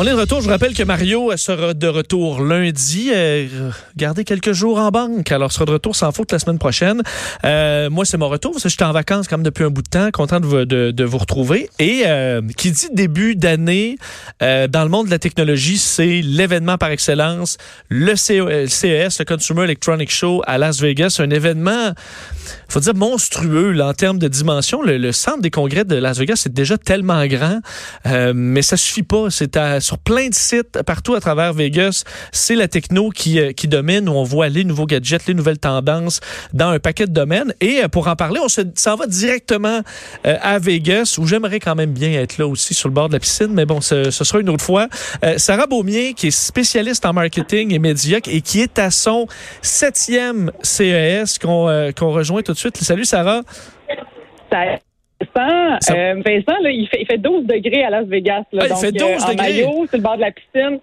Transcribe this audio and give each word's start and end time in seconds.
On 0.00 0.04
est 0.04 0.10
de 0.10 0.14
retour. 0.14 0.38
Je 0.38 0.44
vous 0.44 0.50
rappelle 0.50 0.74
que 0.74 0.84
Mario 0.84 1.36
sera 1.36 1.74
de 1.74 1.88
retour 1.88 2.40
lundi. 2.40 3.10
Euh, 3.12 3.48
gardez 3.96 4.22
quelques 4.22 4.52
jours 4.52 4.78
en 4.78 4.90
banque. 4.90 5.32
Alors, 5.32 5.50
sera 5.50 5.64
de 5.64 5.72
retour 5.72 5.96
sans 5.96 6.12
faute 6.12 6.30
la 6.30 6.38
semaine 6.38 6.60
prochaine. 6.60 7.02
Euh, 7.44 7.90
moi, 7.90 8.04
c'est 8.04 8.16
mon 8.16 8.28
retour. 8.28 8.56
J'étais 8.64 8.84
en 8.84 8.92
vacances 8.92 9.26
quand 9.26 9.38
même 9.38 9.44
depuis 9.44 9.64
un 9.64 9.70
bout 9.70 9.82
de 9.82 9.88
temps. 9.88 10.08
Content 10.12 10.38
de 10.38 11.04
vous, 11.04 11.18
retrouver. 11.18 11.68
Et 11.80 12.04
euh, 12.06 12.42
qui 12.56 12.70
dit 12.70 12.86
début 12.92 13.34
d'année 13.34 13.98
dans 14.40 14.84
le 14.84 14.88
monde 14.88 15.06
de 15.06 15.10
la 15.10 15.18
technologie, 15.18 15.78
c'est 15.78 16.20
l'événement 16.22 16.78
par 16.78 16.90
excellence, 16.90 17.58
le 17.88 18.14
CES, 18.14 19.18
le 19.18 19.24
Consumer 19.24 19.64
Electronic 19.64 20.12
Show 20.12 20.44
à 20.46 20.58
Las 20.58 20.80
Vegas. 20.80 21.16
Un 21.18 21.30
événement, 21.30 21.92
faut 22.68 22.78
dire 22.78 22.94
monstrueux 22.94 23.76
en 23.82 23.94
termes 23.94 24.20
de 24.20 24.28
dimension. 24.28 24.80
Le, 24.80 25.10
centre 25.10 25.40
des 25.40 25.50
congrès 25.50 25.84
de 25.84 25.96
Las 25.96 26.18
Vegas, 26.18 26.36
c'est 26.36 26.54
déjà 26.54 26.78
tellement 26.78 27.26
grand, 27.26 27.58
mais 28.32 28.62
ça 28.62 28.76
suffit 28.76 29.02
pas. 29.02 29.28
C'est 29.30 29.56
à 29.56 29.80
sur 29.88 29.98
plein 29.98 30.28
de 30.28 30.34
sites 30.34 30.82
partout 30.82 31.14
à 31.14 31.20
travers 31.20 31.54
Vegas. 31.54 32.04
C'est 32.30 32.56
la 32.56 32.68
techno 32.68 33.08
qui, 33.08 33.40
euh, 33.40 33.52
qui 33.52 33.68
domine, 33.68 34.06
où 34.08 34.12
on 34.12 34.22
voit 34.22 34.50
les 34.50 34.64
nouveaux 34.64 34.84
gadgets, 34.84 35.26
les 35.26 35.32
nouvelles 35.32 35.58
tendances 35.58 36.20
dans 36.52 36.68
un 36.68 36.78
paquet 36.78 37.06
de 37.06 37.12
domaines. 37.12 37.54
Et 37.62 37.82
euh, 37.82 37.88
pour 37.88 38.06
en 38.06 38.14
parler, 38.14 38.38
on 38.44 38.48
s'en 38.48 38.96
va 38.96 39.06
directement 39.06 39.80
euh, 40.26 40.36
à 40.42 40.58
Vegas, 40.58 41.16
où 41.18 41.26
j'aimerais 41.26 41.58
quand 41.58 41.74
même 41.74 41.92
bien 41.92 42.12
être 42.12 42.36
là 42.36 42.46
aussi 42.46 42.74
sur 42.74 42.90
le 42.90 42.94
bord 42.94 43.08
de 43.08 43.14
la 43.14 43.20
piscine, 43.20 43.52
mais 43.52 43.64
bon, 43.64 43.80
ce, 43.80 44.10
ce 44.10 44.24
sera 44.24 44.40
une 44.40 44.50
autre 44.50 44.64
fois. 44.64 44.88
Sarah 45.36 45.66
Beaumier, 45.66 46.12
qui 46.12 46.26
est 46.26 46.30
spécialiste 46.30 47.06
en 47.06 47.14
marketing 47.14 47.72
et 47.72 47.78
médias 47.78 48.18
et 48.26 48.40
qui 48.42 48.60
est 48.60 48.78
à 48.78 48.90
son 48.90 49.26
septième 49.62 50.52
CES 50.62 51.38
qu'on 51.38 51.92
qu'on 51.96 52.12
rejoint 52.12 52.42
tout 52.42 52.52
de 52.52 52.58
suite. 52.58 52.76
Salut 52.76 53.04
Sarah. 53.04 53.42
Salut. 54.50 54.87
Vincent, 55.20 55.94
euh, 55.94 56.14
Vincent 56.24 56.60
là, 56.62 56.70
il, 56.70 56.88
fait, 56.88 56.98
il 57.00 57.06
fait 57.06 57.18
12 57.18 57.44
degrés 57.46 57.84
à 57.84 57.90
Las 57.90 58.06
Vegas. 58.06 58.42
Là, 58.52 58.64
ah, 58.70 58.74
il 58.74 58.76
fait 58.76 58.92
12 58.92 59.02
euh, 59.02 59.14
en 59.24 59.28
degrés? 59.30 59.36
maillot, 59.36 59.86
c'est 59.90 59.96
le 59.96 60.02
bord 60.02 60.16
de 60.16 60.20
la 60.22 60.30
piscine. 60.30 60.78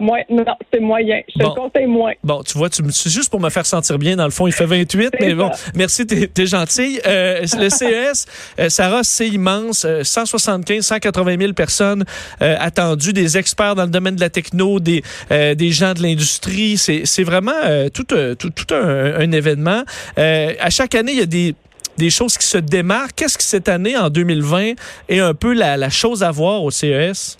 Moi, 0.00 0.18
non, 0.30 0.44
c'est 0.72 0.78
moyen. 0.78 1.20
Je 1.28 1.42
Bon. 1.42 1.50
te 1.50 1.54
le 1.56 1.60
conseille 1.68 1.86
moins. 1.88 2.12
Bon, 2.22 2.40
tu 2.44 2.56
vois, 2.56 2.70
tu 2.70 2.84
me- 2.84 2.90
c'est 2.92 3.10
juste 3.10 3.30
pour 3.30 3.40
me 3.40 3.50
faire 3.50 3.66
sentir 3.66 3.98
bien. 3.98 4.14
Dans 4.14 4.26
le 4.26 4.30
fond, 4.30 4.46
il 4.46 4.52
fait 4.52 4.64
28, 4.64 5.10
C'est 5.18 5.26
mais 5.26 5.34
bon, 5.34 5.52
ça. 5.52 5.72
merci, 5.74 6.06
t'es 6.06 6.30
es 6.40 6.46
gentille. 6.46 7.00
Euh, 7.04 7.40
le 7.58 7.68
CES, 7.68 8.26
euh, 8.60 8.68
Sarah, 8.68 9.02
c'est 9.02 9.26
immense. 9.26 9.84
Euh, 9.84 10.04
175, 10.04 10.84
180 10.86 11.36
000 11.40 11.52
personnes 11.52 12.04
euh, 12.42 12.54
attendues, 12.60 13.12
des 13.12 13.38
experts 13.38 13.74
dans 13.74 13.84
le 13.86 13.90
domaine 13.90 14.14
de 14.14 14.20
la 14.20 14.30
techno, 14.30 14.78
des, 14.78 15.02
euh, 15.32 15.56
des 15.56 15.70
gens 15.70 15.94
de 15.94 16.02
l'industrie. 16.02 16.76
C'est 16.78 17.02
c'est 17.04 17.24
vraiment 17.24 17.50
tout, 17.92 18.04
tout, 18.04 18.50
tout 18.50 18.72
un, 18.74 19.14
un 19.16 19.32
événement. 19.32 19.82
À 20.16 20.70
chaque 20.70 20.94
année, 20.94 21.10
il 21.12 21.18
y 21.18 21.22
a 21.22 21.26
des 21.26 21.56
des 21.98 22.10
choses 22.10 22.38
qui 22.38 22.46
se 22.46 22.58
démarquent. 22.58 23.14
Qu'est-ce 23.16 23.36
qui 23.38 23.44
cette 23.44 23.68
année, 23.68 23.96
en 23.96 24.08
2020, 24.10 24.72
est 25.08 25.18
un 25.20 25.34
peu 25.34 25.52
la, 25.54 25.76
la 25.76 25.90
chose 25.90 26.22
à 26.22 26.30
voir 26.30 26.62
au 26.62 26.70
CES? 26.70 27.38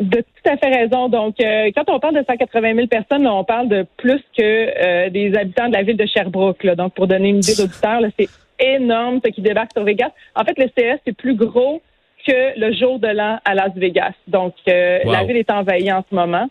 De 0.00 0.18
tout 0.20 0.50
à 0.50 0.56
fait 0.56 0.68
raison. 0.74 1.08
Donc, 1.08 1.40
euh, 1.40 1.70
quand 1.74 1.84
on 1.88 1.98
parle 1.98 2.14
de 2.14 2.24
180 2.26 2.74
000 2.74 2.86
personnes, 2.86 3.24
là, 3.24 3.34
on 3.34 3.42
parle 3.44 3.68
de 3.68 3.84
plus 3.96 4.22
que 4.36 4.42
euh, 4.42 5.10
des 5.10 5.34
habitants 5.36 5.66
de 5.68 5.72
la 5.72 5.82
ville 5.82 5.96
de 5.96 6.06
Sherbrooke. 6.06 6.62
Là. 6.62 6.76
Donc, 6.76 6.94
pour 6.94 7.08
donner 7.08 7.30
une 7.30 7.38
idée 7.38 7.56
d'auditeur, 7.56 8.00
c'est 8.18 8.28
énorme 8.60 9.20
ce 9.24 9.30
qui 9.30 9.40
débarque 9.40 9.72
sur 9.72 9.82
Vegas. 9.84 10.10
En 10.36 10.44
fait, 10.44 10.56
le 10.56 10.66
CES 10.76 11.00
est 11.06 11.12
plus 11.12 11.34
gros 11.34 11.82
que 12.26 12.58
le 12.60 12.72
jour 12.74 12.98
de 13.00 13.08
l'an 13.08 13.38
à 13.44 13.54
Las 13.54 13.72
Vegas. 13.74 14.12
Donc, 14.28 14.54
euh, 14.68 14.98
Wow. 15.04 15.12
la 15.12 15.24
ville 15.24 15.36
est 15.36 15.50
envahie 15.50 15.90
en 15.92 16.04
ce 16.08 16.14
moment. 16.14 16.48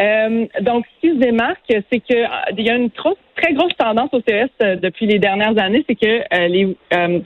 Euh, 0.00 0.46
donc, 0.60 0.84
ce 0.96 1.00
qui 1.08 1.14
se 1.14 1.20
démarque, 1.20 1.60
c'est 1.68 2.00
que 2.00 2.14
euh, 2.14 2.26
y 2.62 2.68
a 2.70 2.76
une 2.76 2.90
trop- 2.90 3.16
très 3.36 3.52
grosse 3.52 3.74
tendance 3.78 4.10
au 4.12 4.20
CES 4.26 4.48
euh, 4.62 4.76
depuis 4.76 5.06
les 5.06 5.18
dernières 5.18 5.56
années, 5.58 5.84
c'est 5.88 5.94
que 5.94 6.06
euh, 6.34 6.48
les 6.48 6.76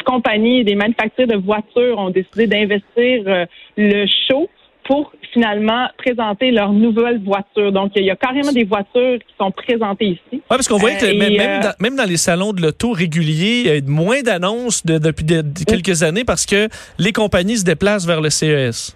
compagnies, 0.04 0.64
les 0.64 0.74
manufacturiers 0.74 1.26
de 1.34 1.36
voitures 1.38 1.98
ont 1.98 2.10
décidé 2.10 2.46
d'investir 2.46 3.46
le 3.76 4.06
show 4.28 4.48
pour 4.84 5.12
finalement 5.34 5.86
présenter 5.98 6.50
leurs 6.50 6.72
nouvelles 6.72 7.22
voitures. 7.22 7.72
Donc, 7.72 7.92
il 7.96 8.04
y 8.04 8.10
a 8.10 8.16
carrément 8.16 8.52
des 8.52 8.64
voitures 8.64 9.18
qui 9.18 9.34
sont 9.38 9.50
présentées 9.50 10.06
ici. 10.06 10.20
Oui, 10.32 10.40
parce 10.48 10.66
qu'on 10.66 10.78
voyait 10.78 10.96
que 10.96 11.04
Euh, 11.04 11.14
même, 11.18 11.32
euh, 11.38 11.60
dans, 11.60 11.72
même 11.78 11.94
dans 11.96 12.08
les 12.08 12.16
salons 12.16 12.54
de 12.54 12.62
l'auto 12.62 12.92
réguliers, 12.92 13.62
il 13.64 13.66
y 13.66 13.70
a 13.70 13.80
moins 13.86 14.22
d'annonces 14.22 14.84
de- 14.86 14.96
depuis 14.98 15.24
de- 15.26 15.42
de 15.42 15.64
quelques 15.66 16.02
années 16.02 16.24
parce 16.24 16.46
que 16.46 16.68
les 16.98 17.12
compagnies 17.12 17.58
se 17.58 17.64
déplacent 17.64 18.06
vers 18.06 18.22
le 18.22 18.30
CES. 18.30 18.94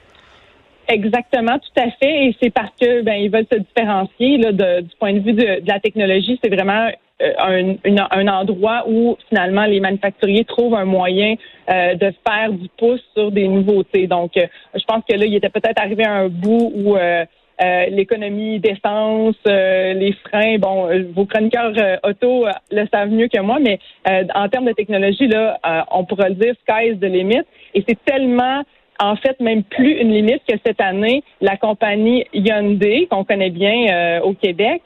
Exactement, 0.89 1.59
tout 1.59 1.81
à 1.81 1.91
fait. 1.93 2.27
Et 2.27 2.37
c'est 2.43 2.51
parce 2.51 2.73
que 2.81 3.03
ben 3.03 3.15
ils 3.15 3.31
veulent 3.31 3.47
se 3.51 3.59
différencier 3.59 4.37
là, 4.39 4.53
de- 4.53 4.81
du 4.83 4.97
point 4.99 5.13
de 5.13 5.21
vue 5.21 5.33
de, 5.33 5.61
de 5.61 5.69
la 5.69 5.79
technologie. 5.81 6.39
C'est 6.43 6.53
vraiment 6.53 6.89
euh, 7.23 7.33
un, 7.39 7.77
un 8.11 8.29
endroit 8.29 8.85
où 8.89 9.17
finalement 9.29 9.65
les 9.65 9.79
manufacturiers 9.81 10.45
trouvent 10.45 10.75
un 10.75 10.85
moyen 10.85 11.37
euh, 11.71 11.95
de 11.95 12.13
faire 12.27 12.51
du 12.53 12.69
pouce 12.77 13.03
sur 13.17 13.31
des 13.31 13.47
nouveautés. 13.47 14.07
Donc, 14.09 14.37
euh, 14.37 14.47
je 14.75 14.85
pense 14.85 15.03
que 15.09 15.15
là, 15.17 15.25
il 15.25 15.35
était 15.35 15.49
peut-être 15.51 15.81
arrivé 15.81 16.05
à 16.05 16.15
un 16.15 16.29
bout 16.29 16.73
où 16.75 16.97
euh, 16.97 17.25
euh, 17.63 17.87
l'économie 17.91 18.59
d'essence, 18.59 19.37
euh, 19.47 19.93
les 19.95 20.13
freins, 20.29 20.59
bon, 20.59 20.89
vos 21.15 21.27
chroniqueurs 21.27 21.73
auto 22.03 22.47
le 22.73 22.87
savent 22.93 23.11
mieux 23.11 23.29
que 23.29 23.41
moi, 23.41 23.59
mais 23.61 23.79
en 24.35 24.49
termes 24.49 24.65
de 24.65 24.73
technologie, 24.73 25.29
là, 25.29 25.61
on 25.93 26.05
pourrait 26.05 26.31
le 26.31 26.35
dire, 26.35 26.55
sky 26.67 26.89
is 26.89 26.97
the. 26.97 27.05
Et 27.75 27.85
c'est 27.87 28.03
tellement 28.05 28.63
en 29.03 29.17
fait, 29.17 29.39
même 29.41 29.65
plus 29.65 30.01
une 30.01 30.13
limite 30.13 30.43
que 30.49 30.57
cette 30.65 30.81
année, 30.81 31.25
la 31.41 31.57
compagnie 31.57 32.25
Hyundai, 32.33 33.09
qu'on 33.11 33.25
connaît 33.25 33.51
bien 33.51 33.89
euh, 33.91 34.21
au 34.21 34.33
Québec, 34.33 34.83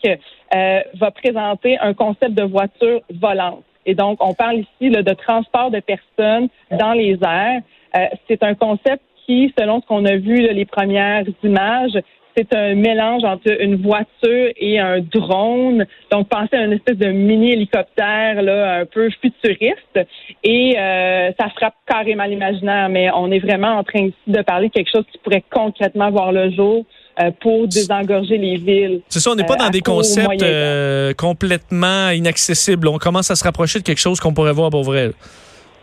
euh, 0.54 0.80
va 0.94 1.10
présenter 1.10 1.78
un 1.78 1.92
concept 1.92 2.32
de 2.32 2.42
voiture 2.42 3.00
volante. 3.12 3.62
Et 3.84 3.94
donc, 3.94 4.24
on 4.24 4.32
parle 4.32 4.56
ici 4.60 4.90
là, 4.90 5.02
de 5.02 5.12
transport 5.12 5.70
de 5.70 5.80
personnes 5.80 6.48
dans 6.70 6.92
les 6.92 7.18
airs. 7.22 7.60
Euh, 7.96 8.06
c'est 8.26 8.42
un 8.42 8.54
concept 8.54 9.02
qui, 9.26 9.52
selon 9.58 9.80
ce 9.80 9.86
qu'on 9.86 10.04
a 10.06 10.16
vu, 10.16 10.40
là, 10.40 10.52
les 10.52 10.64
premières 10.64 11.24
images, 11.42 11.98
c'est 12.36 12.52
un 12.54 12.74
mélange 12.74 13.24
entre 13.24 13.50
une 13.60 13.76
voiture 13.76 14.50
et 14.56 14.78
un 14.78 15.00
drone. 15.00 15.86
Donc, 16.10 16.28
pensez 16.28 16.56
à 16.56 16.64
une 16.64 16.72
espèce 16.72 16.98
de 16.98 17.06
mini-hélicoptère 17.06 18.42
là, 18.42 18.80
un 18.80 18.84
peu 18.86 19.08
futuriste. 19.22 20.00
Et 20.44 20.76
euh, 20.78 21.30
ça 21.38 21.48
frappe 21.56 21.74
carrément 21.86 22.24
l'imaginaire, 22.24 22.88
mais 22.88 23.10
on 23.14 23.30
est 23.30 23.38
vraiment 23.38 23.78
en 23.78 23.84
train 23.84 24.00
ici 24.00 24.16
de 24.26 24.42
parler 24.42 24.68
de 24.68 24.72
quelque 24.72 24.90
chose 24.94 25.04
qui 25.10 25.18
pourrait 25.18 25.44
concrètement 25.50 26.10
voir 26.10 26.32
le 26.32 26.50
jour 26.50 26.84
euh, 27.18 27.30
pour 27.40 27.66
désengorger 27.66 28.36
les 28.36 28.56
villes. 28.56 29.00
C'est 29.08 29.20
ça, 29.20 29.30
on 29.30 29.34
n'est 29.34 29.44
pas 29.44 29.54
Euh, 29.54 29.64
dans 29.64 29.70
des 29.70 29.80
concepts 29.80 30.42
euh, 30.42 31.14
complètement 31.14 32.10
inaccessibles. 32.10 32.88
On 32.88 32.98
commence 32.98 33.30
à 33.30 33.36
se 33.36 33.44
rapprocher 33.44 33.78
de 33.78 33.84
quelque 33.84 34.00
chose 34.00 34.20
qu'on 34.20 34.34
pourrait 34.34 34.52
voir 34.52 34.68
pour 34.68 34.82
vrai. 34.82 35.12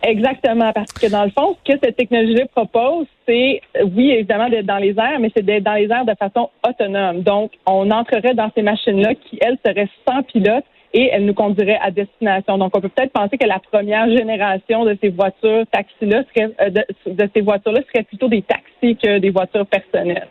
Exactement, 0.06 0.70
parce 0.74 0.92
que 0.92 1.10
dans 1.10 1.24
le 1.24 1.30
fond, 1.30 1.56
ce 1.64 1.72
que 1.72 1.78
cette 1.82 1.96
technologie 1.96 2.44
propose, 2.54 3.06
c'est, 3.26 3.62
oui, 3.96 4.10
évidemment, 4.10 4.50
d'être 4.50 4.66
dans 4.66 4.76
les 4.76 4.90
airs, 4.98 5.18
mais 5.18 5.30
c'est 5.34 5.42
d'être 5.42 5.62
dans 5.62 5.72
les 5.72 5.90
airs 5.90 6.04
de 6.04 6.14
façon 6.18 6.50
autonome. 6.68 7.22
Donc, 7.22 7.52
on 7.64 7.90
entrerait 7.90 8.34
dans 8.34 8.50
ces 8.54 8.60
machines-là 8.60 9.14
qui, 9.14 9.38
elles, 9.40 9.56
seraient 9.64 9.88
sans 10.06 10.22
pilote 10.22 10.64
et 10.92 11.08
elles 11.10 11.24
nous 11.24 11.32
conduiraient 11.32 11.78
à 11.80 11.90
destination. 11.90 12.58
Donc, 12.58 12.76
on 12.76 12.82
peut 12.82 12.90
peut-être 12.90 13.12
penser 13.12 13.38
que 13.38 13.46
la 13.46 13.58
première 13.58 14.10
génération 14.10 14.84
de 14.84 14.94
ces 15.00 15.08
voitures 15.08 15.64
taxis-là 15.72 16.22
serait, 16.34 16.50
euh, 16.60 16.68
de, 16.68 16.84
de 17.06 17.30
ces 17.34 17.40
voitures-là 17.40 17.80
serait 17.90 18.04
plutôt 18.04 18.28
des 18.28 18.42
taxis 18.42 18.96
que 18.96 19.18
des 19.18 19.30
voitures 19.30 19.66
personnelles. 19.66 20.28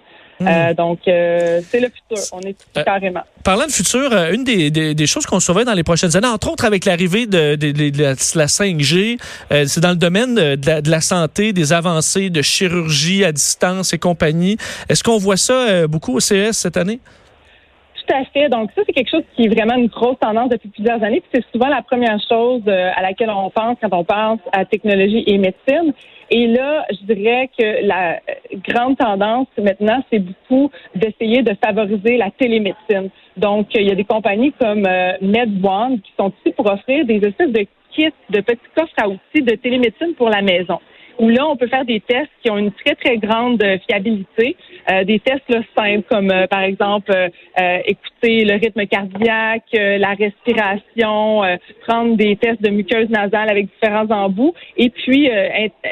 Euh, 0.47 0.73
donc, 0.73 0.99
euh, 1.07 1.61
c'est 1.69 1.79
le 1.79 1.87
futur. 1.87 2.23
On 2.33 2.39
est 2.41 2.55
Euh, 2.77 2.83
carrément. 2.83 3.21
Parlant 3.43 3.65
de 3.65 3.71
futur, 3.71 4.11
euh, 4.11 4.31
une 4.31 4.43
des, 4.43 4.71
des- 4.71 4.93
des 4.95 5.07
choses 5.07 5.25
qu'on 5.25 5.39
surveille 5.39 5.65
dans 5.65 5.73
les 5.73 5.83
prochaines 5.83 6.15
années, 6.15 6.27
entre 6.27 6.51
autres 6.51 6.65
avec 6.65 6.85
l'arrivée 6.85 7.25
de, 7.27 7.55
de- 7.55 7.71
de- 7.71 7.89
de 7.89 8.01
la, 8.03 8.13
de 8.15 8.19
la 8.35 8.47
5G, 8.47 9.17
euh, 9.51 9.65
c'est 9.67 9.81
dans 9.81 9.89
le 9.89 9.95
domaine 9.97 10.35
de 10.35 10.65
la, 10.65 10.81
de 10.81 10.89
la 10.89 11.01
santé, 11.01 11.53
des 11.53 11.73
avancées 11.73 12.29
de 12.29 12.41
chirurgie 12.41 13.23
à 13.25 13.31
distance 13.31 13.93
et 13.93 13.97
compagnie. 13.99 14.57
Est-ce 14.89 15.03
qu'on 15.03 15.17
voit 15.17 15.37
ça 15.37 15.87
beaucoup 15.87 16.15
au 16.15 16.19
CES 16.19 16.57
cette 16.57 16.77
année? 16.77 16.99
Tout 18.05 18.15
à 18.15 18.25
fait. 18.25 18.49
Donc 18.49 18.71
ça, 18.75 18.81
c'est 18.85 18.93
quelque 18.93 19.09
chose 19.09 19.23
qui 19.35 19.45
est 19.45 19.47
vraiment 19.47 19.75
une 19.75 19.87
grosse 19.87 20.19
tendance 20.19 20.49
depuis 20.49 20.69
plusieurs 20.69 21.01
années. 21.03 21.23
C'est 21.33 21.43
souvent 21.51 21.67
la 21.67 21.81
première 21.81 22.19
chose 22.27 22.61
euh, 22.67 22.91
à 22.95 23.01
laquelle 23.01 23.29
on 23.29 23.49
pense 23.49 23.77
quand 23.81 23.93
on 23.93 24.03
pense 24.03 24.39
à 24.51 24.65
technologie 24.65 25.23
et 25.25 25.37
médecine. 25.37 25.93
Et 26.29 26.47
là, 26.47 26.85
je 26.89 27.13
dirais 27.13 27.49
que 27.57 27.85
la 27.85 28.13
euh, 28.13 28.57
grande 28.67 28.97
tendance 28.97 29.47
maintenant, 29.57 30.03
c'est 30.11 30.19
beaucoup 30.19 30.69
d'essayer 30.95 31.43
de 31.43 31.55
favoriser 31.63 32.17
la 32.17 32.31
télémédecine. 32.31 33.09
Donc, 33.37 33.67
il 33.75 33.87
y 33.87 33.91
a 33.91 33.95
des 33.95 34.05
compagnies 34.05 34.53
comme 34.53 34.85
euh, 34.85 35.13
MedOne 35.21 36.01
qui 36.01 36.11
sont 36.17 36.33
ici 36.41 36.53
pour 36.55 36.71
offrir 36.71 37.05
des 37.05 37.17
espèces 37.25 37.51
de 37.51 37.65
kits, 37.91 38.09
de 38.29 38.41
petits 38.41 38.59
coffres 38.75 38.93
à 39.01 39.07
outils 39.07 39.43
de 39.43 39.55
télémédecine 39.55 40.13
pour 40.17 40.29
la 40.29 40.41
maison 40.41 40.79
où 41.19 41.29
là, 41.29 41.47
on 41.47 41.55
peut 41.55 41.67
faire 41.67 41.85
des 41.85 41.99
tests 41.99 42.31
qui 42.43 42.49
ont 42.49 42.57
une 42.57 42.71
très, 42.71 42.95
très 42.95 43.17
grande 43.17 43.61
euh, 43.63 43.77
fiabilité. 43.87 44.55
Euh, 44.91 45.03
des 45.03 45.19
tests 45.19 45.47
là, 45.49 45.61
simples 45.77 46.03
comme, 46.09 46.31
euh, 46.31 46.47
par 46.47 46.61
exemple, 46.61 47.11
euh, 47.11 47.77
écouter 47.85 48.45
le 48.45 48.53
rythme 48.53 48.85
cardiaque, 48.85 49.63
la 49.73 50.13
respiration, 50.13 51.41
prendre 51.85 52.15
des 52.15 52.35
tests 52.37 52.61
de 52.61 52.69
muqueuse 52.69 53.09
nasale 53.09 53.49
avec 53.49 53.67
différents 53.67 54.09
embouts, 54.09 54.53
et 54.77 54.89
puis 54.89 55.29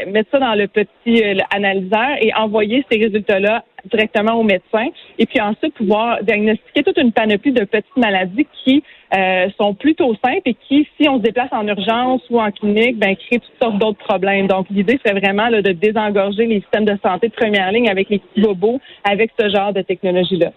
mettre 0.07 0.31
ça 0.31 0.39
dans 0.39 0.55
le 0.55 0.67
petit 0.67 1.23
analyseur 1.53 2.15
et 2.21 2.33
envoyer 2.33 2.85
ces 2.89 2.97
résultats-là 2.99 3.65
directement 3.91 4.35
au 4.35 4.43
médecin, 4.43 4.87
et 5.19 5.25
puis 5.25 5.41
ensuite 5.41 5.73
pouvoir 5.73 6.23
diagnostiquer 6.23 6.83
toute 6.83 6.97
une 6.97 7.11
panoplie 7.11 7.51
de 7.51 7.65
petites 7.65 7.97
maladies 7.97 8.47
qui 8.63 8.83
euh, 9.13 9.49
sont 9.57 9.73
plutôt 9.73 10.15
simples 10.23 10.41
et 10.45 10.55
qui, 10.67 10.87
si 10.99 11.09
on 11.09 11.17
se 11.17 11.23
déplace 11.23 11.49
en 11.51 11.67
urgence 11.67 12.21
ou 12.29 12.39
en 12.39 12.51
clinique, 12.51 12.97
ben, 12.97 13.15
créent 13.15 13.39
toutes 13.39 13.61
sortes 13.61 13.77
d'autres 13.77 13.99
problèmes. 13.99 14.47
Donc, 14.47 14.67
l'idée 14.69 14.99
serait 15.05 15.19
vraiment 15.19 15.49
de 15.49 15.71
désengorger 15.71 16.45
les 16.45 16.61
systèmes 16.61 16.85
de 16.85 16.97
santé 17.03 17.27
de 17.27 17.33
première 17.33 17.71
ligne 17.71 17.89
avec 17.89 18.09
les 18.09 18.19
petits 18.19 18.41
bobos, 18.41 18.79
avec 19.03 19.31
ce 19.39 19.49
genre 19.49 19.73
de 19.73 19.81
technologie-là. 19.81 20.51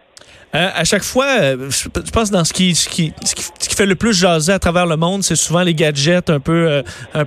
Euh, 0.55 0.69
à 0.73 0.85
chaque 0.85 1.03
fois, 1.03 1.27
euh, 1.41 1.69
je 1.69 2.11
pense 2.13 2.31
dans 2.31 2.45
ce 2.45 2.53
qui, 2.53 2.75
fait 2.75 3.87
le 3.87 3.97
plus 3.97 4.13
jaser 4.13 4.53
à 4.53 4.61
travers 4.61 4.87
le 4.87 4.97
monde, 4.97 5.25
c'est 5.25 5.35
souvent 5.35 5.63
les 5.63 5.75
gadgets 5.75 6.31
un 6.31 6.39
peu 6.39 6.83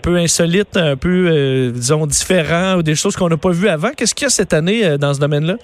insolites, 0.07 0.77
un 0.77 0.95
peu, 0.95 1.71
disons, 1.73 2.07
différents 2.07 2.75
ou 2.75 2.83
des 2.83 2.95
choses 2.95 3.17
qu'on 3.17 3.27
n'a 3.27 3.35
pas 3.35 3.51
vues 3.51 3.67
avant. 3.67 3.89
Qu'est-ce 3.97 4.15
qu'il 4.15 4.25
y 4.25 4.27
a 4.27 4.29
cette 4.29 4.53
année 4.53 4.97
dans 4.97 5.13
ce 5.13 5.19
domaine-là? 5.19 5.57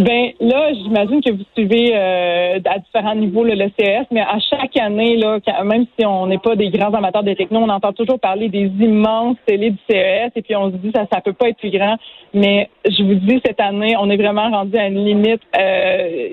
Ben 0.00 0.32
là, 0.40 0.72
j'imagine 0.72 1.20
que 1.20 1.30
vous 1.30 1.44
suivez 1.54 1.92
euh, 1.94 2.58
à 2.64 2.78
différents 2.78 3.14
niveaux 3.14 3.44
le 3.44 3.54
CES, 3.78 4.06
mais 4.10 4.22
à 4.22 4.38
chaque 4.38 4.74
année, 4.78 5.16
là, 5.16 5.38
même 5.62 5.84
si 5.98 6.06
on 6.06 6.26
n'est 6.26 6.38
pas 6.38 6.56
des 6.56 6.70
grands 6.70 6.94
amateurs 6.94 7.22
des 7.22 7.36
techno, 7.36 7.60
on 7.60 7.68
entend 7.68 7.92
toujours 7.92 8.18
parler 8.18 8.48
des 8.48 8.70
immenses 8.80 9.36
télés 9.44 9.70
du 9.70 9.78
CES 9.90 10.30
et 10.34 10.42
puis 10.42 10.56
on 10.56 10.70
se 10.70 10.76
dit 10.76 10.90
ça, 10.94 11.06
ça 11.12 11.20
peut 11.20 11.34
pas 11.34 11.50
être 11.50 11.58
plus 11.58 11.70
grand. 11.70 11.96
Mais 12.32 12.70
je 12.88 13.02
vous 13.02 13.14
dis, 13.14 13.42
cette 13.44 13.60
année, 13.60 13.94
on 13.98 14.08
est 14.08 14.16
vraiment 14.16 14.48
rendu 14.48 14.78
à 14.78 14.86
une 14.86 15.04
limite 15.04 15.42
euh, 15.58 16.28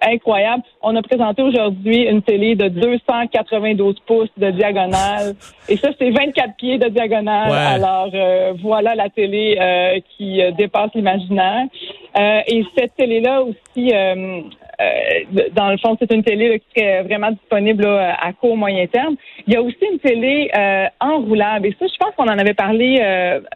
incroyable. 0.00 0.64
On 0.82 0.96
a 0.96 1.02
présenté 1.02 1.42
aujourd'hui 1.42 2.02
une 2.08 2.22
télé 2.22 2.56
de 2.56 2.66
292 2.66 4.00
pouces 4.04 4.30
de 4.36 4.50
diagonale 4.50 5.34
et 5.68 5.76
ça, 5.76 5.90
c'est 5.96 6.10
24 6.10 6.56
pieds 6.56 6.78
de 6.78 6.88
diagonale. 6.88 7.52
Alors 7.52 8.10
euh, 8.14 8.54
voilà 8.60 8.96
la 8.96 9.10
télé 9.10 10.02
qui 10.16 10.40
dépasse 10.56 10.90
l'imaginaire. 10.94 11.66
Et 12.14 12.64
cette 12.76 12.94
télé-là 12.96 13.42
aussi, 13.42 13.92
euh, 13.92 14.40
euh, 14.80 15.48
dans 15.52 15.70
le 15.70 15.78
fond, 15.78 15.96
c'est 15.98 16.12
une 16.12 16.22
télé 16.22 16.60
qui 16.60 16.80
serait 16.80 17.02
vraiment 17.02 17.30
disponible 17.30 17.86
à 17.86 18.32
court 18.32 18.56
moyen 18.56 18.86
terme. 18.86 19.16
Il 19.46 19.54
y 19.54 19.56
a 19.56 19.62
aussi 19.62 19.84
une 19.90 19.98
télé 19.98 20.50
euh, 20.56 20.86
enroulable. 21.00 21.68
Et 21.68 21.76
ça, 21.78 21.86
je 21.86 21.96
pense 21.98 22.14
qu'on 22.16 22.24
en 22.24 22.38
avait 22.38 22.54
parlé, 22.54 22.96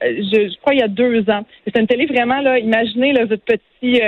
je, 0.03 0.57
crois, 0.61 0.75
il 0.75 0.81
y 0.81 0.83
a 0.83 0.89
deux 0.89 1.29
ans. 1.31 1.45
C'est 1.65 1.79
une 1.79 1.87
télé 1.87 2.07
vraiment, 2.07 2.41
là, 2.41 2.59
imaginez 2.59 3.13
là, 3.13 3.25
votre 3.25 3.45
petit 3.45 4.01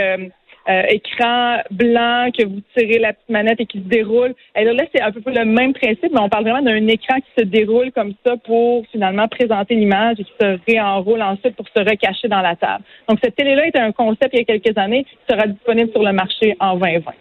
euh, 0.69 0.83
écran 0.89 1.59
blanc 1.71 2.29
que 2.37 2.45
vous 2.45 2.61
tirez 2.77 2.99
la 2.99 3.15
petite 3.15 3.29
manette 3.29 3.61
et 3.61 3.67
qui 3.67 3.79
se 3.79 3.85
déroule. 3.85 4.35
Et 4.55 4.65
là, 4.65 4.85
c'est 4.95 5.01
un 5.01 5.11
peu 5.13 5.23
le 5.27 5.45
même 5.45 5.73
principe, 5.73 6.13
mais 6.13 6.21
on 6.21 6.29
parle 6.29 6.45
vraiment 6.45 6.63
d'un 6.63 6.87
écran 6.89 7.17
qui 7.17 7.43
se 7.43 7.45
déroule 7.45 7.91
comme 7.93 8.13
ça 8.25 8.35
pour 8.45 8.85
finalement 8.93 9.29
présenter 9.29 9.75
l'image 9.75 10.17
et 10.21 10.25
qui 10.25 10.33
se 10.41 10.59
réenroule 10.69 11.23
ensuite 11.23 11.57
pour 11.57 11.67
se 11.75 11.81
recacher 11.81 12.29
dans 12.29 12.43
la 12.43 12.55
table. 12.57 12.85
Donc, 13.09 13.19
cette 13.23 13.37
télé-là 13.37 13.67
était 13.67 13.79
un 13.79 13.93
concept 13.93 14.31
il 14.35 14.41
y 14.41 14.43
a 14.43 14.45
quelques 14.45 14.77
années 14.77 15.05
qui 15.05 15.17
sera 15.29 15.47
disponible 15.47 15.91
sur 15.91 16.03
le 16.03 16.13
marché 16.13 16.55
en 16.61 16.77
2020. 16.77 17.13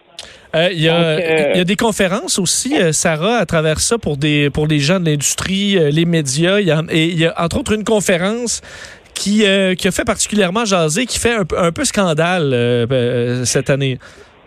Euh, 0.55 0.69
il, 0.71 0.81
y 0.81 0.89
a, 0.89 0.95
euh, 0.95 1.51
il, 1.53 1.57
y 1.57 1.61
a, 1.61 1.63
des 1.63 1.75
conférences 1.75 2.39
aussi, 2.39 2.75
Sarah, 2.91 3.38
à 3.38 3.45
travers 3.45 3.79
ça 3.79 3.97
pour 3.97 4.17
des 4.17 4.50
pour 4.50 4.65
les 4.65 4.79
gens 4.79 5.00
de 5.00 5.05
l'industrie, 5.05 5.77
les 5.91 6.05
médias. 6.05 6.59
Il 6.59 6.67
y 6.67 6.71
a, 6.71 6.81
et 6.89 7.05
il 7.05 7.19
y 7.19 7.25
a 7.25 7.33
entre 7.38 7.59
autres 7.59 7.73
une 7.73 7.83
conférence 7.83 8.61
qui, 9.17 9.45
euh, 9.45 9.75
qui 9.75 9.87
a 9.87 9.91
fait 9.91 10.05
particulièrement 10.05 10.65
jaser, 10.65 11.05
qui 11.05 11.19
fait 11.19 11.35
un, 11.35 11.71
peu 11.71 11.83
scandale 11.83 12.51
euh, 12.53 12.85
euh, 12.91 13.45
cette 13.45 13.69
année. 13.69 13.97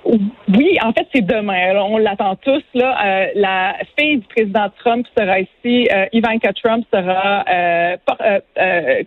Oui, 0.05 0.78
en 0.82 0.93
fait, 0.93 1.06
c'est 1.14 1.20
demain. 1.20 1.75
on 1.76 1.99
l'attend 1.99 2.34
tous. 2.37 2.62
Là, 2.75 3.28
la 3.34 3.75
fille 3.99 4.19
du 4.19 4.26
président 4.26 4.69
Trump 4.78 5.06
sera 5.17 5.40
ici. 5.40 5.88
Ivanka 6.12 6.52
Trump 6.55 6.87
sera 6.93 7.44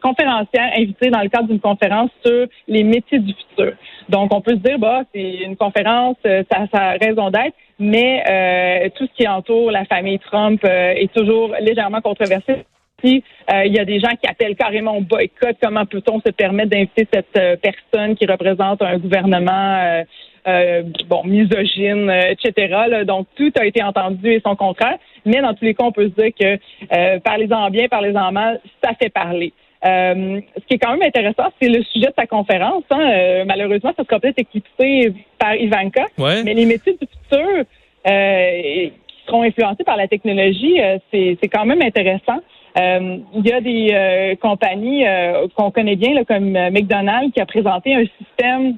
conférencière 0.01 0.71
invitée 0.77 1.09
dans 1.09 1.21
le 1.21 1.29
cadre 1.29 1.47
d'une 1.47 1.59
conférence 1.59 2.11
sur 2.23 2.45
les 2.67 2.83
métiers 2.83 3.19
du 3.19 3.33
futur. 3.33 3.73
Donc, 4.07 4.33
on 4.33 4.41
peut 4.41 4.51
se 4.51 4.57
dire, 4.57 4.77
bah, 4.77 5.01
c'est 5.13 5.39
une 5.43 5.57
conférence, 5.57 6.15
ça, 6.23 6.67
ça 6.71 6.81
a 6.81 6.91
raison 6.91 7.31
d'être, 7.31 7.55
mais 7.79 8.91
tout 8.95 9.07
ce 9.07 9.17
qui 9.17 9.27
entoure 9.27 9.71
la 9.71 9.85
famille 9.85 10.19
Trump 10.19 10.63
est 10.63 11.11
toujours 11.11 11.55
légèrement 11.59 12.01
controversé. 12.01 12.65
Euh, 13.05 13.65
il 13.65 13.73
y 13.73 13.79
a 13.79 13.85
des 13.85 13.99
gens 13.99 14.11
qui 14.21 14.29
appellent 14.29 14.55
carrément 14.55 14.97
au 14.97 15.01
boycott. 15.01 15.57
Comment 15.61 15.85
peut-on 15.85 16.19
se 16.19 16.31
permettre 16.31 16.69
d'inviter 16.69 17.07
cette 17.13 17.37
euh, 17.37 17.55
personne 17.57 18.15
qui 18.15 18.25
représente 18.25 18.81
un 18.81 18.97
gouvernement 18.97 20.03
euh, 20.47 20.83
bon 21.07 21.23
misogyne, 21.23 22.09
etc. 22.09 23.03
Donc 23.05 23.27
tout 23.35 23.51
a 23.59 23.65
été 23.65 23.83
entendu 23.83 24.31
et 24.31 24.41
son 24.45 24.55
contraire. 24.55 24.97
Mais 25.25 25.41
dans 25.41 25.53
tous 25.53 25.65
les 25.65 25.73
cas, 25.73 25.85
on 25.85 25.91
peut 25.91 26.09
se 26.09 26.21
dire 26.21 26.31
que 26.37 27.19
parlez-en 27.19 27.69
bien, 27.69 27.87
parlez-en 27.87 28.31
mal, 28.31 28.59
ça 28.83 28.91
fait 29.01 29.09
parler. 29.09 29.53
ce 29.83 30.65
qui 30.67 30.73
est 30.73 30.79
quand 30.79 30.91
même 30.91 31.07
intéressant, 31.07 31.49
c'est 31.61 31.69
le 31.69 31.81
sujet 31.83 32.07
de 32.07 32.13
sa 32.17 32.27
conférence. 32.27 32.83
Hein. 32.91 33.45
malheureusement, 33.45 33.93
ça 33.95 34.03
sera 34.03 34.19
peut-être 34.19 34.39
éclipsé 34.39 35.13
par 35.39 35.55
Ivanka. 35.55 36.07
Mais 36.17 36.53
les 36.53 36.65
métiers 36.65 36.97
du 37.01 37.07
futur 37.07 37.63
qui 38.05 38.91
seront 39.25 39.43
influencés 39.43 39.85
par 39.85 39.95
la 39.95 40.09
technologie, 40.09 40.77
c'est 41.09 41.47
quand 41.47 41.65
même 41.65 41.81
intéressant. 41.81 42.41
Euh, 42.77 43.17
il 43.35 43.47
y 43.47 43.51
a 43.51 43.61
des 43.61 43.89
euh, 43.93 44.35
compagnies 44.35 45.05
euh, 45.05 45.47
qu'on 45.55 45.71
connaît 45.71 45.95
bien, 45.95 46.13
là, 46.13 46.25
comme 46.25 46.51
McDonald's, 46.51 47.33
qui 47.33 47.39
a 47.39 47.45
présenté 47.45 47.95
un 47.95 48.05
système 48.17 48.77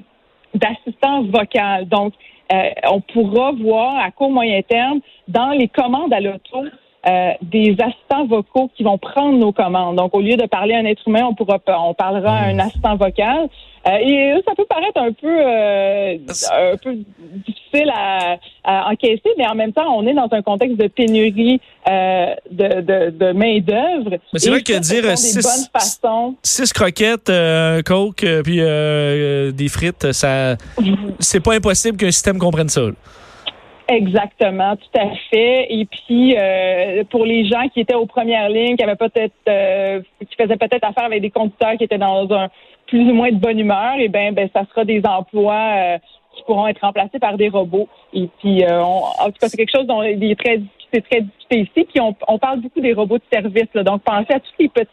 d'assistance 0.54 1.26
vocale. 1.26 1.86
Donc, 1.88 2.12
on 2.88 3.00
pourra 3.00 3.52
voir 3.52 3.98
à 3.98 4.10
court 4.12 4.30
moyen 4.30 4.62
terme 4.62 5.00
dans 5.26 5.50
les 5.50 5.66
commandes 5.66 6.12
à 6.12 6.20
l'auto 6.20 6.64
des 7.42 7.76
assistants 7.80 8.26
vocaux 8.26 8.70
qui 8.76 8.84
vont 8.84 8.98
prendre 8.98 9.36
nos 9.36 9.52
commandes. 9.52 9.96
Donc, 9.96 10.14
au 10.14 10.20
lieu 10.20 10.36
de 10.36 10.46
parler 10.46 10.74
à 10.74 10.78
un 10.78 10.84
être 10.84 11.06
humain, 11.08 11.26
on 11.28 11.34
pourra 11.34 11.58
on 11.80 11.94
parlera 11.94 12.36
à 12.36 12.44
un 12.46 12.58
assistant 12.60 12.96
vocal. 12.96 13.48
Euh, 13.86 13.98
et 14.00 14.42
ça 14.44 14.52
peut 14.56 14.64
paraître 14.68 15.00
un 15.00 15.12
peu, 15.12 15.28
euh, 15.28 16.16
un 16.72 16.76
peu 16.76 16.96
difficile 17.46 17.90
à, 17.94 18.36
encaisser, 18.90 19.30
mais 19.38 19.46
en 19.46 19.54
même 19.54 19.72
temps, 19.72 19.96
on 19.96 20.06
est 20.06 20.14
dans 20.14 20.28
un 20.32 20.42
contexte 20.42 20.76
de 20.76 20.88
pénurie 20.88 21.60
euh, 21.88 22.34
de, 22.50 22.80
de, 22.80 23.10
de 23.10 23.32
main 23.32 23.60
d'œuvre. 23.60 24.18
Mais 24.32 24.38
c'est 24.38 24.50
vrai 24.50 24.62
que 24.62 24.78
dire 24.78 25.16
six, 25.16 25.38
six 26.42 26.72
croquettes, 26.72 27.30
un 27.30 27.82
coke, 27.82 28.24
puis 28.42 28.56
des 28.56 29.68
frites, 29.68 30.12
ça, 30.12 30.56
c'est 31.20 31.40
pas 31.40 31.54
impossible 31.54 31.96
qu'un 31.96 32.10
système 32.10 32.38
comprenne 32.38 32.68
ça. 32.68 32.82
Exactement, 33.88 34.74
tout 34.76 35.00
à 35.00 35.10
fait. 35.30 35.66
Et 35.70 35.84
puis 35.84 36.34
pour 37.10 37.24
les 37.24 37.46
gens 37.46 37.68
qui 37.68 37.80
étaient 37.80 37.94
aux 37.94 38.06
premières 38.06 38.48
lignes, 38.48 38.76
qui 38.76 38.82
avaient 38.82 38.96
peut-être, 38.96 39.34
qui 39.44 40.36
faisaient 40.36 40.56
peut-être 40.56 40.84
affaire 40.84 41.04
avec 41.04 41.22
des 41.22 41.30
conducteurs 41.30 41.76
qui 41.76 41.84
étaient 41.84 41.96
dans 41.96 42.28
un 42.32 42.48
plus 42.86 43.02
ou 43.10 43.14
moins 43.14 43.30
de 43.30 43.36
bonne 43.36 43.58
humeur, 43.58 43.94
et 43.98 44.08
ben, 44.08 44.32
ben 44.32 44.48
ça 44.54 44.64
sera 44.70 44.84
des 44.84 45.02
emplois 45.04 45.74
euh, 45.76 45.98
qui 46.34 46.42
pourront 46.44 46.66
être 46.66 46.80
remplacés 46.80 47.18
par 47.18 47.36
des 47.36 47.48
robots. 47.48 47.88
Et 48.12 48.28
puis, 48.38 48.64
euh, 48.64 48.82
en 48.82 49.26
tout 49.26 49.38
cas, 49.40 49.48
c'est 49.48 49.56
quelque 49.56 49.74
chose 49.74 49.86
dont 49.86 50.02
il 50.02 50.22
est 50.30 50.38
très, 50.38 50.60
c'est 50.92 51.02
très 51.02 51.22
discuté 51.22 51.60
ici. 51.60 51.86
Puis, 51.92 52.00
on, 52.00 52.14
on, 52.28 52.38
parle 52.38 52.60
beaucoup 52.60 52.80
des 52.80 52.92
robots 52.92 53.18
de 53.18 53.24
service. 53.32 53.68
Là. 53.74 53.82
Donc, 53.82 54.02
pensez 54.02 54.32
à 54.32 54.40
tous 54.40 54.52
les 54.58 54.68
petits 54.68 54.90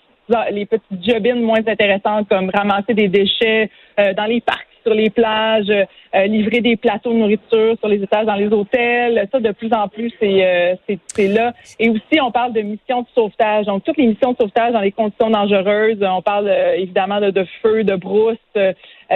les 0.51 0.65
petites 0.65 1.05
jobines 1.05 1.41
moins 1.41 1.59
intéressantes 1.67 2.29
comme 2.29 2.50
ramasser 2.50 2.93
des 2.93 3.09
déchets 3.09 3.69
euh, 4.00 4.13
dans 4.13 4.23
les 4.23 4.39
parcs 4.39 4.73
sur 4.83 4.93
les 4.93 5.09
plages, 5.09 5.69
euh, 5.69 6.25
livrer 6.27 6.61
des 6.61 6.75
plateaux 6.75 7.11
de 7.11 7.17
nourriture 7.17 7.75
sur 7.79 7.87
les 7.87 8.01
étages 8.01 8.25
dans 8.25 8.35
les 8.35 8.47
hôtels. 8.47 9.27
Ça, 9.31 9.39
de 9.39 9.51
plus 9.51 9.71
en 9.73 9.87
plus, 9.87 10.11
c'est 10.19 10.45
euh, 10.45 10.75
c'est 11.15 11.27
là. 11.27 11.53
Et 11.79 11.89
aussi, 11.89 12.21
on 12.21 12.31
parle 12.31 12.53
de 12.53 12.61
missions 12.61 13.01
de 13.01 13.07
sauvetage. 13.15 13.65
Donc, 13.65 13.83
toutes 13.83 13.97
les 13.97 14.07
missions 14.07 14.33
de 14.33 14.37
sauvetage 14.37 14.73
dans 14.73 14.81
les 14.81 14.91
conditions 14.91 15.29
dangereuses. 15.29 15.97
On 16.01 16.21
parle 16.21 16.47
euh, 16.47 16.75
évidemment 16.75 17.19
de, 17.19 17.31
de, 17.31 17.45
feu, 17.61 17.83
de 17.83 17.95
brousse, 17.95 18.37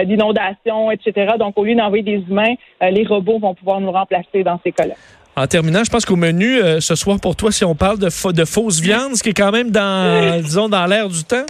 d'inondation, 0.04 0.90
etc. 0.90 1.34
Donc, 1.38 1.58
au 1.58 1.64
lieu 1.64 1.74
d'envoyer 1.74 2.02
des 2.02 2.24
humains, 2.28 2.54
les 2.80 3.04
robots 3.04 3.38
vont 3.38 3.54
pouvoir 3.54 3.80
nous 3.80 3.90
remplacer 3.90 4.42
dans 4.42 4.60
ces 4.64 4.72
cas-là. 4.72 4.94
En 5.36 5.46
terminant, 5.46 5.84
je 5.84 5.90
pense 5.90 6.04
qu'au 6.04 6.16
menu 6.16 6.58
ce 6.80 6.94
soir 6.94 7.18
pour 7.20 7.36
toi, 7.36 7.52
si 7.52 7.64
on 7.64 7.74
parle 7.74 7.98
de, 7.98 8.32
de 8.32 8.44
fausses 8.44 8.80
viandes, 8.80 9.14
ce 9.14 9.22
qui 9.22 9.30
est 9.30 9.34
quand 9.34 9.52
même 9.52 9.70
dans, 9.70 10.40
disons, 10.42 10.68
dans 10.68 10.86
l'air 10.86 11.08
du 11.08 11.24
temps. 11.24 11.46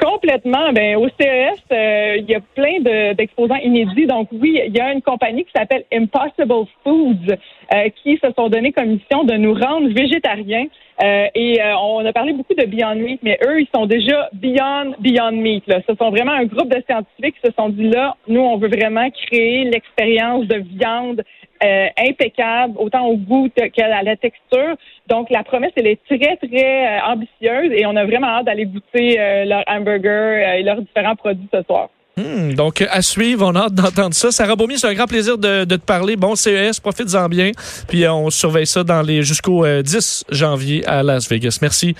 Complètement. 0.00 0.72
Ben, 0.72 0.96
au 0.96 1.08
CES, 1.08 1.60
euh, 1.70 2.16
il 2.18 2.28
y 2.28 2.34
a 2.34 2.40
plein 2.54 2.80
d'exposants 3.14 3.56
inédits. 3.56 4.06
Donc 4.06 4.28
oui, 4.32 4.60
il 4.66 4.76
y 4.76 4.80
a 4.80 4.92
une 4.92 5.02
compagnie 5.02 5.44
qui 5.44 5.52
s'appelle 5.54 5.84
Impossible 5.92 6.66
Foods 6.82 7.34
euh, 7.72 7.88
qui 8.02 8.18
se 8.22 8.30
sont 8.36 8.48
donné 8.48 8.72
comme 8.72 8.86
mission 8.86 9.24
de 9.24 9.34
nous 9.34 9.54
rendre 9.54 9.88
végétariens. 9.88 10.66
Euh, 11.02 11.26
et 11.34 11.60
on 11.80 12.04
a 12.06 12.12
parlé 12.12 12.32
beaucoup 12.32 12.54
de 12.54 12.64
Beyond 12.64 12.94
Meat, 12.96 13.20
mais 13.22 13.38
eux, 13.44 13.60
ils 13.60 13.68
sont 13.74 13.86
déjà 13.86 14.28
Beyond 14.32 14.94
Beyond 15.00 15.32
Meat. 15.32 15.66
Là. 15.66 15.80
Ce 15.88 15.94
sont 15.96 16.10
vraiment 16.10 16.32
un 16.32 16.44
groupe 16.44 16.72
de 16.72 16.82
scientifiques 16.88 17.34
qui 17.42 17.48
se 17.48 17.52
sont 17.58 17.68
dit 17.68 17.88
là, 17.88 18.16
nous, 18.28 18.40
on 18.40 18.56
veut 18.58 18.68
vraiment 18.68 19.08
créer 19.10 19.64
l'expérience 19.64 20.46
de 20.46 20.56
viande 20.56 21.22
euh, 21.64 21.86
impeccable, 21.96 22.74
autant 22.78 23.06
au 23.06 23.16
goût 23.16 23.48
qu'à 23.48 24.02
la 24.02 24.16
texture. 24.16 24.76
Donc, 25.06 25.30
la 25.30 25.44
promesse, 25.44 25.72
elle 25.76 25.86
est 25.86 26.00
très, 26.04 26.36
très 26.36 26.98
euh, 26.98 27.00
ambitieuse 27.06 27.72
et 27.72 27.86
on 27.86 27.96
a 27.96 28.04
vraiment 28.04 28.26
hâte 28.26 28.46
d'aller 28.46 28.66
goûter 28.66 29.18
euh, 29.18 29.44
leurs 29.44 29.64
hamburgers 29.66 30.58
et 30.58 30.62
leurs 30.62 30.82
différents 30.82 31.16
produits 31.16 31.48
ce 31.52 31.62
soir. 31.62 31.88
Hmm, 32.16 32.54
donc, 32.54 32.80
à 32.82 33.02
suivre, 33.02 33.44
on 33.46 33.54
a 33.56 33.62
hâte 33.62 33.74
d'entendre 33.74 34.14
ça. 34.14 34.30
Sarah 34.30 34.54
Beaumier, 34.54 34.78
c'est 34.78 34.86
un 34.86 34.94
grand 34.94 35.06
plaisir 35.06 35.36
de, 35.36 35.64
te 35.64 35.74
parler. 35.74 36.16
Bon 36.16 36.36
CES, 36.36 36.78
profites-en 36.80 37.28
bien. 37.28 37.50
Puis 37.88 38.06
on 38.06 38.30
surveille 38.30 38.66
ça 38.66 38.84
dans 38.84 39.02
les 39.02 39.22
jusqu'au 39.22 39.66
10 39.66 40.26
janvier 40.30 40.86
à 40.86 41.02
Las 41.02 41.28
Vegas. 41.28 41.58
Merci. 41.60 41.96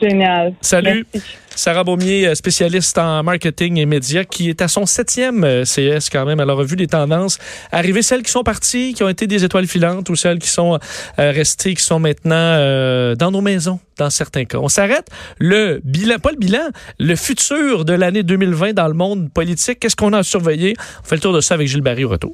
Génial. 0.00 0.54
Salut. 0.60 1.06
Merci. 1.12 1.28
Sarah 1.56 1.84
Beaumier, 1.84 2.26
euh, 2.26 2.34
spécialiste 2.34 2.98
en 2.98 3.22
marketing 3.22 3.78
et 3.78 3.86
médias, 3.86 4.24
qui 4.24 4.50
est 4.50 4.60
à 4.60 4.68
son 4.68 4.86
septième 4.86 5.44
euh, 5.44 5.64
CS 5.64 6.10
quand 6.10 6.24
même. 6.24 6.40
Elle 6.40 6.50
a 6.50 6.54
revu 6.54 6.76
les 6.76 6.86
tendances. 6.86 7.38
Arriver 7.70 8.02
celles 8.02 8.22
qui 8.22 8.30
sont 8.30 8.42
parties, 8.42 8.94
qui 8.94 9.02
ont 9.02 9.08
été 9.08 9.26
des 9.26 9.44
étoiles 9.44 9.66
filantes 9.66 10.08
ou 10.10 10.16
celles 10.16 10.38
qui 10.38 10.48
sont 10.48 10.78
euh, 11.18 11.30
restées, 11.30 11.74
qui 11.74 11.82
sont 11.82 12.00
maintenant 12.00 12.34
euh, 12.34 13.14
dans 13.14 13.30
nos 13.30 13.40
maisons, 13.40 13.78
dans 13.98 14.10
certains 14.10 14.44
cas. 14.44 14.58
On 14.58 14.68
s'arrête. 14.68 15.08
Le 15.38 15.80
bilan, 15.84 16.18
pas 16.18 16.32
le 16.32 16.38
bilan, 16.38 16.68
le 16.98 17.16
futur 17.16 17.84
de 17.84 17.92
l'année 17.92 18.22
2020 18.22 18.72
dans 18.72 18.88
le 18.88 18.94
monde 18.94 19.30
politique. 19.32 19.80
Qu'est-ce 19.80 19.96
qu'on 19.96 20.12
a 20.12 20.18
à 20.18 20.22
surveiller? 20.22 20.74
On 21.04 21.06
fait 21.06 21.16
le 21.16 21.22
tour 21.22 21.32
de 21.32 21.40
ça 21.40 21.54
avec 21.54 21.68
Gilles 21.68 21.82
Barry 21.82 22.04
au 22.04 22.08
retour. 22.08 22.32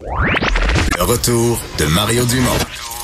Le 0.96 1.04
retour 1.04 1.60
de 1.78 1.84
Mario 1.86 2.24
Dumont. 2.24 2.99